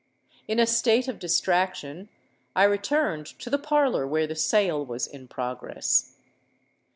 In 0.47 0.59
a 0.59 0.65
state 0.65 1.07
of 1.07 1.19
distraction 1.19 2.09
I 2.55 2.63
returned 2.63 3.27
to 3.37 3.51
the 3.51 3.59
parlour 3.59 4.07
where 4.07 4.25
the 4.25 4.35
sale 4.35 4.83
was 4.83 5.05
in 5.05 5.27
progress. 5.27 6.15